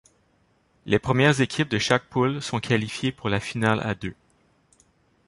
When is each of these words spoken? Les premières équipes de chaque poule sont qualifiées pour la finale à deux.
Les 0.87 0.97
premières 0.97 1.41
équipes 1.41 1.69
de 1.69 1.77
chaque 1.77 2.05
poule 2.09 2.41
sont 2.41 2.59
qualifiées 2.59 3.11
pour 3.11 3.29
la 3.29 3.39
finale 3.39 3.81
à 3.83 3.93
deux. 3.93 4.15